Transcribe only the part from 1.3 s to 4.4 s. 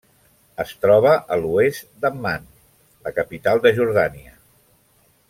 a l'oest d'Amman, la capital de Jordània.